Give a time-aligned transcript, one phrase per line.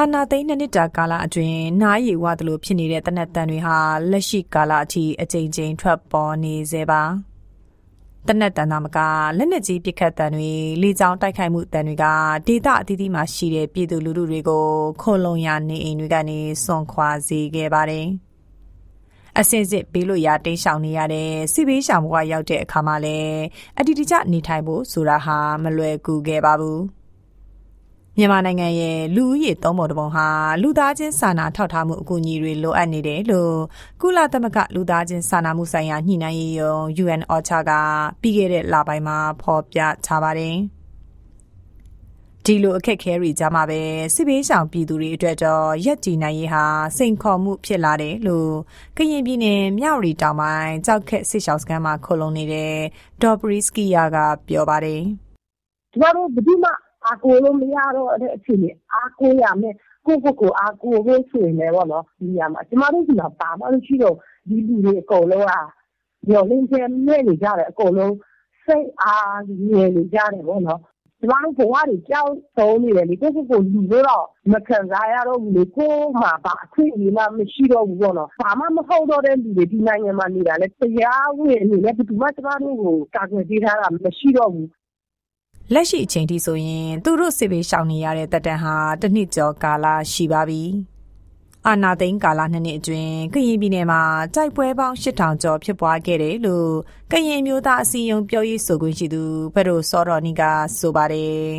[0.00, 3.76] အာနာသိန်းနှစ်နှစ်တာကာလအတွင်းနားရည်ဝသလိုဖြစ်နေတဲ့တနက်တန်တွေဟာ
[4.10, 7.02] လက်ရှိကာလအထိအကြိမ်ကြိမ်ထွက်ပေါ်နေစေပါ
[8.26, 8.98] တနက်တန်သာမက
[9.38, 10.52] လက်နက်ကြီးပစ်ခတ်တန်တွေ
[10.82, 12.04] လေကြောင်းတိုက်ခိုက်မှုတန်တွေက
[12.46, 14.66] ဒေသအသီးသီးမှာရှိတဲ့ပြည်သူလူထုတွေကို
[15.02, 18.06] ခိုလုံရနေအိမ်တွေကနေစွန့်ခွာစေခဲ့ပါတယ်
[19.38, 23.40] အစင်စစ်ပေးလို့ရတိတ်ဆောင်နေရတဲ့စီဘေးရှောင်ဘဝရောက်တဲ့အခါမှာလည်း
[23.78, 26.80] အတီတကျနေထိုင်ဖို့ဆိုတာဟာမလွယ်ကူခဲ့ပါဘူး။
[28.20, 30.26] မြန်မာနိုင်ငံရဲ့လူဦးရေသုံးပုံတစ်ပုံဟာ
[30.62, 33.54] လူသားချင်းစာနာထောက်ထားမှုအကူအညီတွေလိုအပ်နေတယ်လို့
[34.00, 37.72] ကုလသမဂ္ဂလူသားချင်းစာနာမှုဆိုင်ရာညှိနှိုင်းရေးယုံ UN OCHA က
[38.22, 40.56] ပြီးခဲ့တဲ့လပိုင်းမှာဖော်ပြထားပါတယ်။
[42.44, 43.80] ဒီလိုအခက်ခဲတွေကြားမှာပဲ
[44.14, 46.64] စစ်ဘေးရှောင်ပြည်သူတွေအတွက်တော့ရက်ကြည်နိုင်ရေးဟာ
[46.96, 48.52] စိန်ခေါ်မှုဖြစ်လာတယ်လို့
[48.96, 52.74] ကရင်ပြည်နယ်မြောက်ရီတောင်ပိုင်းကြောက်ခက်စစ်ရှောင်စခန်းမှာခိုလုံနေတဲ့
[53.22, 54.16] ဒေါ်ပရီစကီယာက
[54.48, 55.02] ပြောပါတယ်။
[55.92, 56.70] ကျမတို့ဘယ်သူမှ
[57.08, 59.74] အားကိုးလို့မရတော့တဲ့အခြေအနေအားကိုးရမယ်
[60.06, 64.16] ကိုယ့်ကိုယ်ကိုအားကိုးဖို့ဆိုရင်လည်းပေါ့နော်ဒီနေရာမှာကျမတို့ဒီမှာပါမလို့ရှိတော့
[64.48, 65.52] ဒီလူတွေအကုန်လုံးက
[66.28, 68.14] ညှော်လင်းချက်နဲ့နေကြတယ်အကုန်လုံး
[68.64, 70.80] စိတ်အားငြိမ်နေကြတယ်ပေါ့နော်
[71.20, 84.68] ကျမတို့ဘဝတွေကြောက်ဆုံးနေတယ်လေကိုယ့်ကိုယ်ကိုလူလို့တော့မခံစားရတော့ဘူးလေကိုယ်မှာဘာအခွင့်အရေးမှမရှိတော့ဘူးပေါ့နော်ဘာမှမဟုတ်တော့တဲ့လူတွေဒီနိုင်ငံမှာနေတာလေတရားဝင်အနေနဲ့ဘယ်သူမှကျမတို့ကိုကာကွယ်ပေးထားတာမရှိတော့ဘူး
[85.74, 90.62] လက်ရှိအချိန်ထိဆိုရင်သူတို့စစ်ဘေးရှောင်နေရတဲ့တက်တန်ဟာတစ်နှစ်ကျော်ကာလရှိပါပြီ။
[91.66, 94.02] အာနာသိန်းကာလနှစ်နှစ်အတွင်းကရင်ပြည်နယ်မှာ
[94.34, 96.70] တိုက်ပွဲပေါင်း8000ကျော်ဖြစ်ပွားခဲ့တယ်လို့
[97.12, 99.22] ကရင်မျိုးသားအစည်းအရုံးပြောရေးဆိုခွင့်ရှိသူ
[99.54, 100.42] ဖဒိုစောတော်နီက
[100.78, 101.52] ဆိုပါတယ်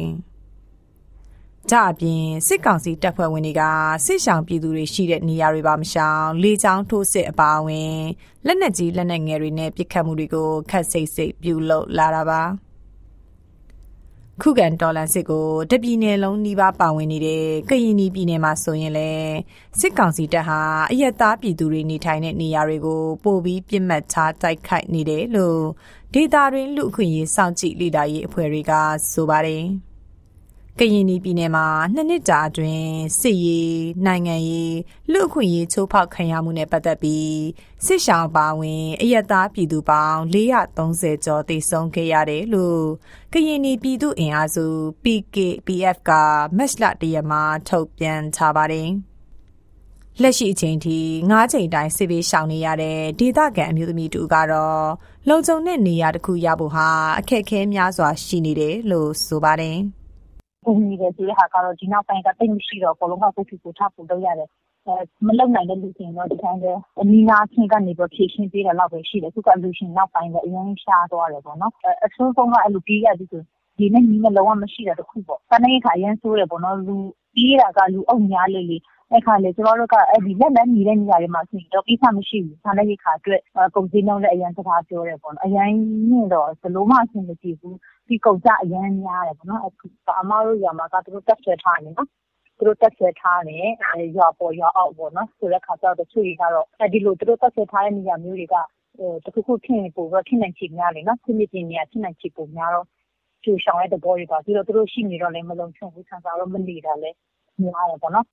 [1.69, 3.61] ။ကြအပြင်စစ်ကောင်စီတပ်ဖွဲ့ဝင်တွေက
[4.05, 7.97] စစ်ဆောင်ပြည်သူတွေရှိတဲ့နေရာတွေပါမရှောင်လေကြောင်းထိုးစစ်အပါအဝင်
[8.45, 12.43] လက်နက်ကြီးလက်နက်ငယ်တွေနဲ့ပစ်ခတ်မှုတွေကိုခတ်စိတ်စိတ်ပြုလုပ်လာတာပါ။
[14.43, 19.11] ခုခံတော်လှန်စစ်ကိုတပြည်နယ်လုံးနှီးပါပါဝင်နေတဲ့ကရင်ပြည်နယ်မှာဆိုရင်လေ
[19.79, 20.59] စစ်ကောင်စီတပ်ဟာ
[20.91, 25.59] အယက်သားပြည်သူတွေနေထိုင်တဲ့နေရာတွေကိုပို့ပြီးပြစ်မှတ်ထားတိုက်ခိုက်နေတယ်လို့
[26.13, 28.71] ဒေတာတွင်လူအခွင့်ရေးစောင့်ကြည့်လေ့လာရေးအဖွဲ့တွေက
[29.11, 29.63] ဆိုပါတယ်။
[30.81, 34.77] ကရင်ပြည်နယ်မှာနှစ်နှစ်တာအတွင်းစစ်ရေးနိုင်ငံရေး
[35.11, 37.39] လူအခွင့်ရေးချိုးဖောက်ခံရမှုနဲ့ပတ်သက်ပြီး
[37.85, 42.83] စစ်ရှောင်းပါဝင်အယက်သားပြည်သူပေါင်း430ကျော်သေဆုံးခဲ့ရတယ်လို့
[43.33, 44.65] ကရင်ပြည်သူအင်အားစု
[45.03, 46.11] PKPF က
[46.57, 48.89] မက်လတရမှာထုတ်ပြန်ထားပါတယ်။
[50.21, 50.97] လက်ရှိအချိန်ထိ
[51.31, 54.87] ၅ချိန်တိုင်းစစ်ဘေးရှောင်နေရတဲ့ဒေသခံအမျိုးသမီးတူကတော့
[55.29, 56.89] လုံခြုံတဲ့နေရာတစ်ခုရဖို့ဟာ
[57.19, 59.79] အခက်အခဲများစွာရှိနေတယ်လို့ဆိုပါတယ်။
[60.69, 64.49] ကူညီတယ်ဆိုတဲ့ဟာကတော့ဒီနောက်ပိုင်းကသိပ်မရှိတော့ဘူး။အကုန်လုံးကကိုယ့်ဖာကိုယ်ထဖို့လုပ်ရတယ်။
[65.27, 66.71] မလုပ်နိုင်တဲ့လူဆိုရင်တော့ဒီအတိုင်းပဲ
[67.01, 71.73] အနီးနားချင်းကနေပြီးတော့ဖြေရှင်းပေးတာလောက်ပဲရှိတယ်။အခုကအလှူရှင်နောက်ပိုင်းတော့အရမ်းရှားသွားတယ်ပေါ့နော်။
[72.05, 73.41] အဆိုးဆုံးကအဲလိုပြေးရပြီဆို
[73.79, 76.95] ရေနဲ့မီးနဲ့လုံးဝမရှိတာတခုပေါ့။စားနပ်ရိက္ခာအရမ်းဆိုးတယ်ပေါ့နော်။လူ
[77.35, 78.77] ပြေးတာကလူအုပ်များလေလေ
[79.11, 83.41] အဲ့ခါလေကျမတို့ကအဲ့ဒီလက်လန်းနေတဲ့နေရာတွေမှာဆိုရင်တော့ကိစ္စမရှိဘူးစားနပ်ရိက္ခာအတွက်
[83.75, 85.71] ကုန်စည်နှုန်းလည်းအရင်စကားပြောတယ်ပေါ့နော်အရင်
[86.09, 87.77] ညင်တော့ဘလို့မှအဆင်မပြေဘူး
[88.07, 89.85] ဒီကုန်ကြအရင်များတယ်ပေါ့နော်အခု
[90.21, 92.07] အမတို့ရွာမှာကသူတို့တက်ဆွဲထားတယ်နော်
[92.57, 93.67] သူတို့တက်ဆွဲထားတယ်
[94.17, 98.55] ရွာပေါ်ရွာအောက်ပေါ့နော်ဆိုတဲ့ခါကျတော့တချို့တွေကတော့အဲဒီလိုသူတို့တက်ဆွဲထားတဲ့နေရာမျိုးတွေက
[99.25, 102.87] တခုခုဖြစ်နေပို့တော့ဖြစ်နိုင်ချေများလေနော်ဖြစ်နေခြင်းနေရာဖြစ်နိုင်ချေပိုများတော့
[103.43, 107.17] ကျူဆောင်တဲ့သဘောတွေပါပြီးတော့သူတို့ရှိနေတော့လည်းမလုံခြုံဘူးဆန်စားတော့မနေတာလည်း
[107.63, 108.25] များတယ်ပေါ့နော်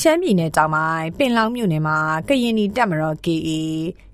[0.00, 1.98] ရှမ်းပြည်နယ်တောင်ပိုင်းပင်လောင်းမြို့နယ်မှာ
[2.28, 3.50] ကရင်နီတပ်မတော် KA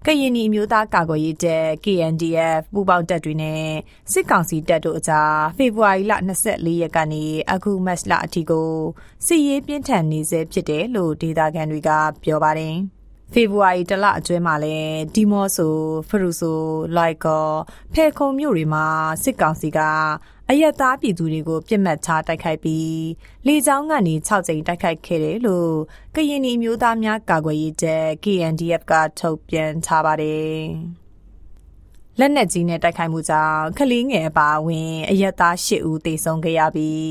[0.06, 3.64] ကရင်နီအမျိုးသားကာကွယ်ရေးတပ် KNDF ပူးပေါင်းတပ်တွေနဲ့
[4.12, 6.12] စစ်ကောင်စီတပ်တို့အကြားဖေဖော်ဝါရီလ
[6.46, 8.70] 24ရက်ကနေအခုမတ်လအထိကို
[9.26, 11.90] စစ်ရေးပြင်းထန်နေဆဲဖြစ်တယ်လို့ဒေသခံတွေက
[12.22, 12.76] ပြောပါတယ်။
[13.32, 15.74] ဖေဖော်ဝါရီတလအတွင်းမှာလည်းဒီမော့ဆို
[16.08, 16.60] ဖရူဆို
[16.96, 17.48] လိုက်ကော
[17.94, 18.86] ဖဲခုံမြို့တွေမှာ
[19.22, 19.80] စစ်ကောင်စီက
[20.50, 22.98] အယက်သားပြည်သူတွေကိုပြစ်မှတ်ထားတိုက်ခိုက်ပြီး
[23.46, 25.72] လေကြောင်းကနေ6ကြိမ်တိုက်ခိုက်ခဲ့တယ်လို့
[26.14, 30.58] ကရင်နီမျိုးသားများကာကွယ်ရေးတပ် KNDF ကထုတ်ပြန်ထားပါတယ်။
[32.18, 37.04] လက်နက်ကြီးနဲ့တိုက်ခိုက်မှုကြောင့်ကလေးငယ်အပါအဝင်အရက်သား၈ဦးသေဆုံးခဲ့ရပြီး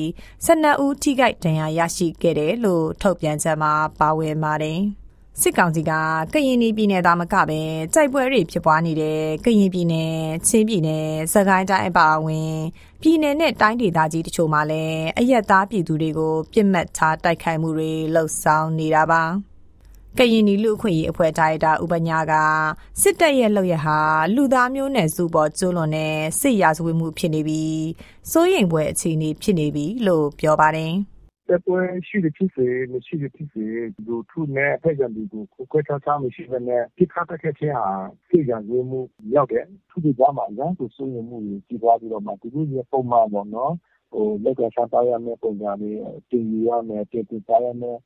[0.46, 4.82] 12ဦးထိခိုက်ဒဏ်ရာရရှိခဲ့တယ်လို့ထုတ်ပြန်ချက်မှာပါဝင်ပါတယ်။
[5.42, 5.92] စစ်ကောင်စီက
[6.34, 7.62] ကရင်ပြည်နယ်သားမကပဲ
[7.94, 10.16] ကြိုက်ပွဲတွေဖြစ်ပွားနေတဲ့ကရင်ပြည်နယ်
[10.48, 12.56] ချင်းပြည်နယ်စကိုင်းတိုင်းအပါအဝင်
[13.02, 19.24] ပြည်နယ်နဲ့တိုင်းဒေသကြီးတချို့မှာလည်းအရက်သားပြည်သူတွေကိုပြစ်မှတ်ထားတိုက်ခိုက်မှုတွေလှုပ်ဆောင်နေတာပါ
[20.18, 22.34] ကရင်နီလူအခွင့်ရေးအဖွဲ့ဒါရိုက်တာဥပညာက
[23.02, 24.00] စစ်တပ်ရဲ့လုပ်ရဟာ
[24.36, 27.86] လူသားမျိုးနွယ်စုပေါ်ကျူးလွန်တဲ့စစ်ရာဇဝတ်မှုဖြစ်နေပြီး
[28.32, 30.94] စိုးရိမ်ပွဲအခြေအနေဖြစ်နေပြီလို့ပြောပါတယ်
[31.48, 33.66] တက်ပွဲရှိတဲ့ဖြစ်စေမရှိတဲ့ဖြစ်စေ
[33.96, 37.88] ဒီထုနဲ့အဖက်ရံဒီကိုကိုယ်ချာချာမရှိဘဲနဲ့ပြစ်ခတ်တဲ့ချင်းဟာ
[38.28, 39.00] စိတ်ရရမှု
[39.36, 43.74] ရောက်တယ်သူတို့ကမှအရင်ကစိုးရိမ်မှုကြီးပွားပြီးတော့မှသူတို့ရဲ့ပုံမှန်ပေါ့နော်
[44.12, 45.98] ဟိုလက်ကစားပါရမယ်ပုံစံလေး
[46.30, 47.34] တင်ရရမယ်တင်ပြ
[47.66, 47.98] ရမယ်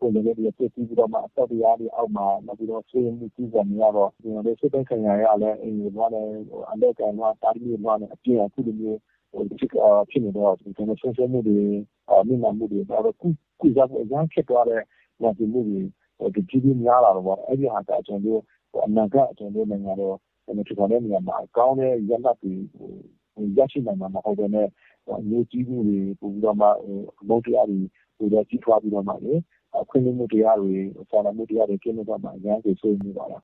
[0.00, 6.22] ပုံစံလေးတွေပြည့်ပြီးတော့မှအသက်တရားတွေအောက်မှာနောက်ပြီးတော့ဆွေးနွေးကြည့်ကြနေရတော့ဒီလိုစစ်တဲ့ခံရရလဲအင်းဘာလဲ
[6.72, 8.98] အလက်ကန်ကတားပြီးတော့အပြည့်အခုလိုမျိုး
[9.36, 9.74] ဟိုဒီက
[10.10, 11.60] ဖြစ်နေတော့ဒီကနေ့ဆွေးနွေးမှုတွေ
[12.10, 13.28] အမြင်မှမှုတွေတော့ကု
[13.60, 14.82] ကုစားဖို့အရင်ဖြစ်သွားတဲ့
[15.22, 15.80] ဝန်ဒီမှုတွေ
[16.34, 18.42] ဒီကြည့်ပြီးများလာတော့အဲ့ဒီဟာကအကျွန်တော်
[18.86, 20.16] အနာကအကျွန်တော်နိုင်ငံတော့
[20.58, 24.68] ဒီထပေါ်တဲ့နေရာမှာကောင်းတဲ့ရလဒ်တွေဟိုရရှိနိုင်မှာမဟုတ်ဘဲနဲ့
[25.28, 26.66] မျိုးကြီးမှုတွေပို့ပြီးတော့မှ
[27.20, 27.80] အမုန်းတရားတွေ
[28.18, 29.34] ပိုတော့ကြီးထွားပြီးတော့မှလေ
[29.82, 30.74] အခွင့်အရေးမှုတရားတွေ
[31.10, 33.42] စာနာမှုတရားတွေကျင်းပတော့မှအများကြီးဆွေးနွေးပါလား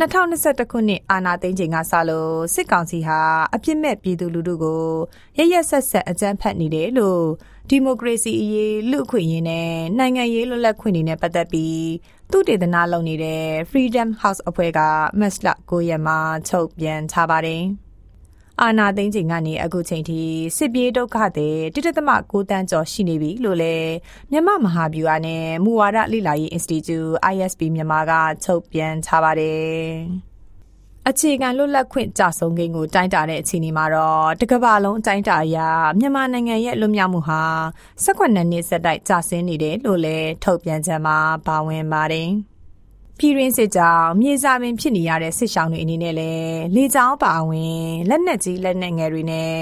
[0.00, 3.20] 2021ခုနှစ်အာနာသိန်းချိန်ကစလို့စစ်ကောင်စီဟာ
[3.54, 4.84] အပြစ်မဲ့ပြည်သူလူထုကို
[5.38, 7.22] ရရက်ဆက်ဆက်အကြမ်းဖက်နေတယ်လို့
[7.68, 11.84] ဒီမိုကရေစီအရေးလူ့အခွင့်အရေးနဲ့နိုင်ငံရေးလွတ်လပ်ခွင့်တွေနဲ့ပတ်သက်ပြီး
[12.30, 14.80] သူတေသနာလုပ်နေတဲ့ Freedom House အဖွဲ့က
[15.20, 16.18] မက်စလ9ရက်မှာ
[16.48, 17.62] ချုပ်ပြန်ထားပါတယ်။
[18.64, 20.20] အာနာသိန်းချိန်ကနေအခုချိန်ထိ
[20.56, 23.92] စစ်ပြေးဒုက္ခသည်1.6တန်းကျော်ရှိနေပြီလို့လည်း
[24.30, 28.12] မြန်မာမဟာဗျူဟာနဲ့မူဝါဒလေ့လာရေး Institute ISP မြန်မာက
[28.44, 29.82] ထုတ်ပြန်ထားပါတယ်။
[31.08, 35.58] အခြေခံလွတ်လပ်ခွင့်ကြဆုံးကိန်းကိုတိုင်းတာတဲ့အခြေအနေမှာတော့တကဘာလုံးအတိုင်းတာအရ
[35.98, 37.42] မြန်မာနိုင်ငံရဲ့လွတ်မြောက်မှုဟာ
[38.04, 41.16] 18နှစ်ဆက်တိုက်ကျဆင်းနေတယ်လို့လည်းထုတ်ပြန်ချက်မှာ
[41.46, 42.30] ပါဝင်ပါတယ်။
[43.22, 49.54] ပြည်ရင်းစစ်ကြောင်းမြေစာပင်ဖြစ်နေရတဲ့စစ်ဆောင်တွေအနေနဲ့လည်းလေကြောင်းပါဝင်လက်နက်ကြီးလက်နက်ငယ်တွေနဲ့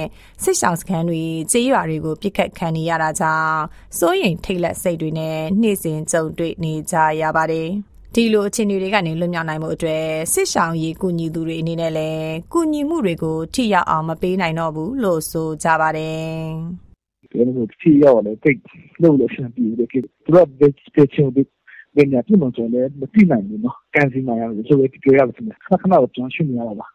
[0.42, 1.22] စစ်ဆောင်စခန်းတွေ
[1.52, 3.60] ကြေးရွာတွေကိုပြစ်ခတ်ခံနေရတာကြောင့်
[3.98, 7.68] စိုးရိမ်ထိတ်လန့်စိတ်တွေနဲ့နှိမ့်စင်ကြုံတွေ့နေကြရပါတယ်
[8.14, 16.30] ဒီလိုအခြေအနေတွေကနေလွတ်မြောက်နိုင်မှုအတွက်စစ်ဆောင်ရေးကူညီသူတွေအနေနဲ့လည်းကူညီမှုတွေကိုထိရောက်အောင်မပေးနိုင်တော့ဘူးလို့ဆိုကြပါတယ်။
[17.30, 18.58] ဒီလိုထိရောက်တယ်တိတ်
[19.02, 20.00] လို့လို့ရှင်ပြီးတယ်သူ
[20.34, 21.46] ကဘယ်စချင်ဘယ်
[22.12, 26.86] ညာပြမစုံလဲမသိနိုင်ဘူးနော်ကန်စီမာရတယ်ဆိုတော့ပြောရမယ်ခဏခဏတော့ကျွန်တော်ရှင်းနေရတာပါ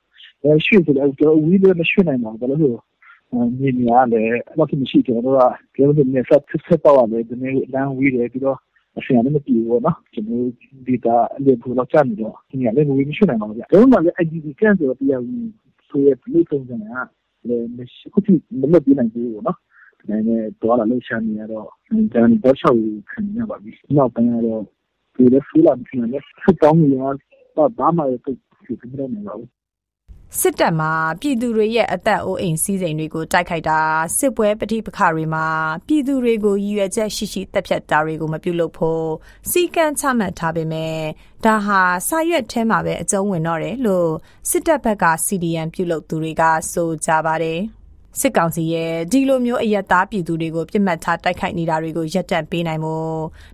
[0.42, 5.39] အဲရှင်းဆိုတော့ကျွန်တော်ဝီးလည်းမရှင်းနိုင်ပါဘူးဘာလို့လဲမြေနေရလေအဲ့လိုမရှိကျွန်တော်က
[5.74, 8.57] ပြောလို့နေဆက်ဆက်တော့ရတယ်ဒီနေ့လမ်းဝီးတယ်ပြီးတော့
[8.97, 10.44] အရှင်လည်းမပြေဘူးနော်ကျွန်တော်
[10.88, 15.45] ဒီတာလည်းဘူးတော့ချမ်းတော့ဒီနေ့လည်းဝီးမရှိနိုင်ပါဘူးကျွန်တော်လည်း IDP ကန်ဆိုတော့တရားဝင်
[15.88, 16.83] ဆိုရပြည်ပုံစံက
[17.47, 19.57] လည်းမရှိခုထိမလုပ်ပြနိုင်ဘူးနော်
[20.09, 22.77] နိုင်ငံတော်လာလှရှာနေရတော့ဒါနဲ့တော့ချောက်
[23.12, 24.63] ခံရပါပြီ။နောက်ပိုင်းကတော့
[25.16, 26.96] ဒီလိုဖူလာပြီးနေစတောင်းရ
[27.56, 29.44] တော့ဘာမှလည်းဖြစ်နေတယ်နော်
[30.40, 33.80] စစ်တပ်မှာပြည်သူတွေရဲ့အသက်အိုးအိမ်စီးစိမ်တွေကိုတိုက်ခိုက်တာ
[34.18, 35.48] စစ်ပွဲပဋိပက္ခတွေမှာ
[35.88, 39.08] ပြည်သူတွေကိုရည်ရွယ်ချက်ရှိရှိတပ်ဖြတ်တာတွေကိုမပြုလုပ်ဖို့
[39.50, 40.98] စီကံချမှတ်ထားပေမဲ့
[41.46, 44.12] ဒါဟာစာရွက်ထဲမှာပဲအကျုံးဝင်တော့တယ်လို့
[44.50, 47.62] စစ်တပ်ဘက်က CDN ပြုလုပ်သူတွေကဆိုကြပါတယ်။
[48.22, 52.98] စစ်ကောင်စီရဲ့ဒီလိုမျိုးအယက်သားပြည်သူတွေကိုပြစ်မှတ်ထားတိုက်ခိုက်နေတာတွေကိုရပ်တန့်ပေးနိုင်မှု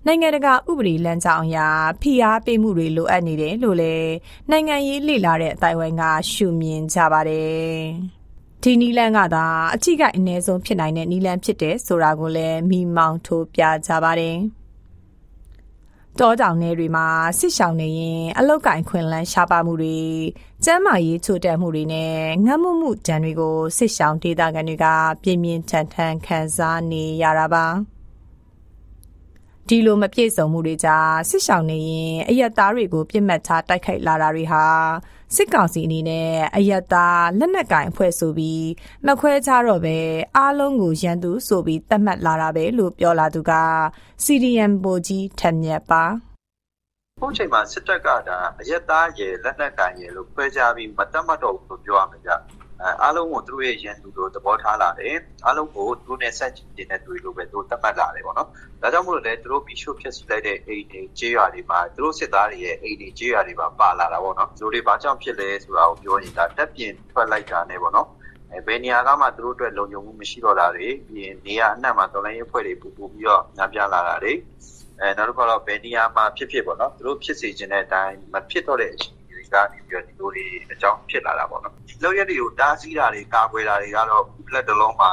[0.05, 1.57] နိုင်ငံတကာဥပဒေလမ်းကြောင်းအရ
[2.01, 4.13] ဖိအားပေးမှုတွေလိုအပ်နေတယ်လို့လည်း
[4.51, 8.21] နိုင်ငံရေးလှိလာတဲ့အတိုင်းဝိုင်းကရှုမြင်ကြပါတယ်
[8.63, 14.37] ဒီနီလန်ကသာအချိကိုက်အ ਨੇ ဆုံးဖြစ်နိုင်တဲ့နီလန်ဖြစ်တယ်ဆိုတာကိုလည်းမိမောင်းထိုးပြကြပါတယ်။
[16.19, 17.07] တောတောင်ထဲတွေမှာ
[17.39, 19.99] စစ်ရှောင်နေရင်အလောက်ကင်ခွင်လန်းရှားပါမှုတွေ
[20.63, 22.15] ကျန်းမာရေးချို့တက်မှုတွေနဲ့
[22.45, 24.85] ငတ်မှုမှုဒဏ်တွေကိုစစ်ရှောင်ဒေသခံတွေက
[25.23, 27.65] ပြင်းပြင်းထန်ထန်ခံစားနေရတာပါ
[29.67, 34.65] ဒီလိုမပြည့်စုံမှုတွေကြားစစ်ရှောင်နေရင်အယက်သားတွေကိုပြစ်မှတ်ထားတိုက်ခိုက်လာတာတွေဟာ
[35.35, 38.67] စစ်ကောင်စီအနေနဲ့အယက်သားလက်နက်ကင်အဖွဲ့ဆိုပြီး
[39.05, 39.97] မခွဲခြားတော့ပဲ
[40.37, 43.53] အားလုံးကိုရန်သူဆိုပြီးသတ်မှတ်လာတာပဲလို့ပြောလာသူက
[44.23, 46.03] CDM ဗိုလ်ကြီးထက်မြက်ပါ
[47.19, 52.31] ခုချိန်မှာစစ်တပ်ကဒါအယက်သားရဲ့လက်နက်ကင်ရဲ့လို့ခွဲခြားပြီးမတတ်မှတ်တော့ဘူးလို့ပြောရမှာကြ
[53.03, 58.49] အားလုံးကိုသူတို့ရဲ့ရန်သူတို့သဘောထားလာတယ်အားလုံးကိုသူတို့နဲ့ဆက်ကျင်တဲ့တွေ့လို့ပဲသူတို့သတ်မှတ်လာတယ်ပေါ့နော်
[58.81, 68.07] ဒါကြောင့်မို့လို့လည်းသူတို့ပြီးရှုဖြစ်စီလိုက်တဲ့အိမ်တွေကြေးရွာတွေမှာသူတို့စစ်သားတွေရဲ့အိမ်တွေကြေးရွာတွေမှာပါလာတာပေါ့နော်သူတို့တွေဘာကြောင့်ဖြစ်လဲဆိုတာကိုပြောရင်ဒါတက်ပြင်ထွက်လိုက်တာနဲ့ပေါ့နော်
[68.51, 74.33] အဲဘယ်နေရာကမှသူတို့အတွက်လုံခြုံမှုမရှိတော့တာတွေပြီးရင်နေရာအနှံ့မှာတော်လိုင်းရေးဖွဲ့တွေပူပူပြီးတော့ညပြလာတာတွေ
[74.99, 79.21] အဲနောက်တစ်ခါတော့ဘယ်နေရာမှာဖြစ်ဖြစ်ပေါ့နော်သူတို့ဖြစ်စေချင်တဲ့အတိုင်းမဖြစ်တော့တဲ့အချိန်
[79.53, 85.11] ကနေပြီးတော့ဒီလိုတွေအကြောင်းဖြစ်လာတာပေါ့နော်ဒီ လောက်ရက်တွေကိုတားဆီးတာတွေကာကွယ်တာတွေကတော့လက်တလုံးမှာ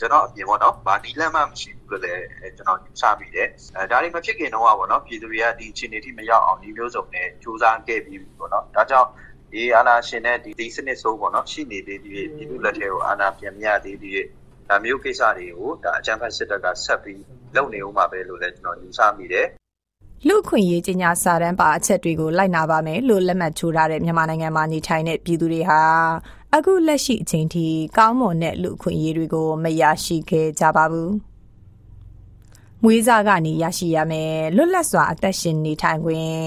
[0.00, 2.22] ကျွန်တော်အပြင်ပေါ့နော်ဗာဒီလမ်းမှမရှိဘူးလို့လည်း
[2.56, 9.08] ကျွန်တော်ယူဆမိတယ်အဲဒါတွေမဖြစ်ခင်တော့ပေါ့နော်ပြည်သူတွေကဒီအခြေအနေထိမရောက်အောင်ဒီမျိုးစုံနဲ့စူးစမ်းခဲ့ပြီးပေါ့နော်ဒါကြောင့်
[9.52, 14.20] ဒီအာနာရှင်နဲ့ဒီဒီစနစ်ဆိုးပေါ့နော်ရှိနေသေးသေးပြည်သူလက်ထဲကိုအာနာပြန်မရသေးသေး
[14.68, 17.22] ဒါမျိုးကိစ္စတွေကိုဒါအကြံဖတ်စစ်တပ်ကဆက်ပြီး
[17.56, 19.46] လုပ်နေဦးမှာပဲလို့လည်းကျွန်တော်ယူဆမိတယ်
[20.26, 25.82] လူခွင့်ရေးကြီးညာစာတမ်းပါအချက်တွေကိုလိုက်နာပါမယ်လို့လက်မှတ်ထိုးထားတဲ့မြန်မာနိုင်ငံမှာနေထိုင်တဲ့ပြည်သူတွေဟာ
[26.54, 31.10] အခုလက်ရှိအချိန်ထိကောင်းမွန်တဲ့လူခွင့်ရေးတွေကိုမရရှိခဲ့ကြပါဘူး။
[32.82, 36.38] မွေးစားကနေရရှိရမယ်လွတ်လပ်စွာအသက်ရှင်နေထိုင်ခွင့်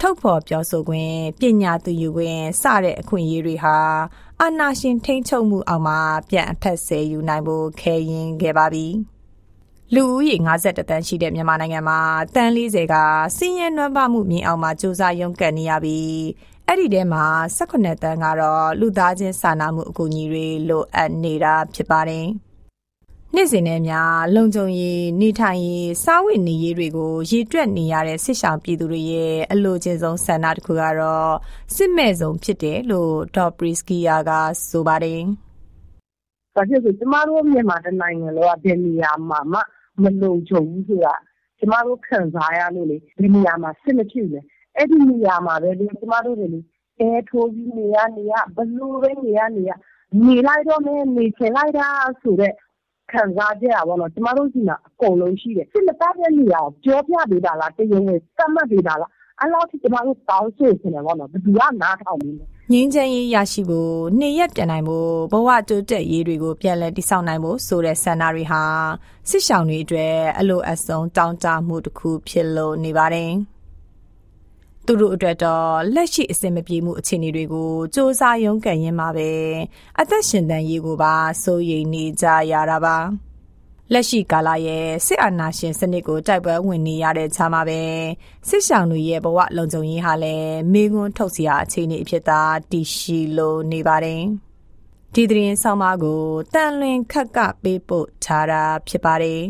[0.00, 3.76] ထုတ်ဖော်ပြောဆိုခွင့်ပညာသင်ယူခွင့်စတဲ့အခွင့်အရေးတွေဟာ
[4.40, 5.98] အာဏာရှင်ထိန်းချုပ်မှုအောက်မှာ
[6.30, 8.86] ပြန်အဖက်ဆယ်ယူနိုင်ဖို့ခဲရင်ခဲ့ပါပြီ။
[9.92, 11.98] လူဦးရေ52တန်းရှိတဲ့မြန်မာနိုင်ငံမှာ
[12.34, 12.94] တန်း40က
[13.36, 16.22] စင်းရဲနွမ်းပါမှုမြင့်အောင်မှာစူးစမ်းရုန်းကန်နေရပြီး
[16.66, 17.24] အဲ့ဒီထဲမှာ
[17.58, 22.26] 18တန်းကတော့လူသားချင်းစာနာမှုအကူအညီတွေလိုအပ်နေတာဖြစ်ပါတယ်။
[23.34, 31.34] နေ့စဉ်နဲ့များလုံခြုံရေးနေထိုင်ရေးစားဝတ်နေရေးတွေကိုရည်တွက်နေရတဲ့စစ်ဆောင်ပြည်သူတွေရဲ့အလိုချင်ဆုံးဆန္ဒတစ်ခုကတော့
[31.76, 34.30] စစ်မဲ့ဆုံးဖြစ်တယ်လို့ဒေါ်ပရီစကီယာက
[34.68, 35.22] ဆိုပါတယ်။
[36.54, 39.60] ဘာဖြစ်လို့ကျမတို့မြန်မာတိုင်းနိုင်ငံလောကဘယ်နေရာမှာမှ
[40.02, 41.14] မလုံခြုံဘူးဆိုတာ
[41.58, 44.40] ကျမတို့ခံစားရလို့လေဒီနေရာမှာစစ်မဖြစ်လေ
[44.76, 46.60] အဲ့ဒီနေရာမှာပဲလေကျမတို့တွေလေ
[47.00, 49.70] အဲထိုးပြီးနေရနေရဘလို့ပဲနေရနေရ
[50.24, 51.88] နေလိုက်တော့မယ်နေချင်လိုက်တာ
[52.22, 52.54] ဆိုတော့
[53.12, 68.62] ခံစားကြရပါတော့ကျမတို့စီမှာအကုန်လုံးရှိတယ်စစ်မသားတဲ့နေရာကိုပြောပြပေးတာလားတရုံနဲ့စမ်းမှတ်ပေးတာလားအဲ့လောက်ထိကျမတို့တောင်းဆိုနေတယ်ပေါ့နော်ဘယ်သူကနားထောင်နေလဲ ငင်းချမ်းရေးရရှိဖို့နေရက်ပြန်နိုင်ဖို့ဘဝတိုးတက်ရေးတွေကိုပြန်လည်တည်ဆောက်နိုင်ဖို့ဆိုတဲ့ဆန္ဒတွေဟာ
[69.28, 73.32] စစ်ဆောင်တွေအတွက်အလိုအဆုံးတောင်းတမှုတစ်ခုဖြစ်လို့နေပါတယ်။
[74.86, 79.30] သူတို့အတွက်တော့လက်ရှိအဆင်မပြေမှုအခြေအနေတွေကိုစ조사ရုံးကန်ရင်းမှာပဲ
[80.00, 82.96] အသက်ရှင်တန်ရေးကိုပါစိုးရိမ်နေကြရတာပါ။
[83.92, 87.80] လက်ရှိကာလရဲ့စစ်အာဏာရှင်စနစ်ကိုတိုက်ပွဲဝင်နေရတဲ့ခြားမှာပဲ
[88.48, 94.22] စစ်ဆောင်တွေရဲ့ဘဝလုံခြုံရေးဟာလည်းမေးခွန်းထုတ်စရာအခြေအနေအဖြစ်သာတည်ရှိလို့နေပါတယ်။
[95.14, 96.22] ဒီသတင်းဆောင်မကို
[96.54, 99.40] တန်လွင်ခက်ကပေးပို့ထားတာဖြစ်ပါတယ်။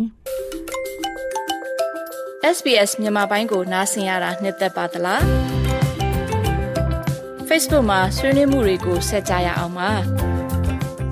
[2.56, 5.20] SBS မြန်မာပိုင်းကိုနားဆင်ရတာနှစ်သက်ပါတလား။
[7.48, 9.90] Facebook မှာဆွေးနွေးမှုတွေကိုဆက်ကြရအောင်ပါ။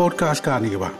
[0.00, 0.99] podcast ကနေပါ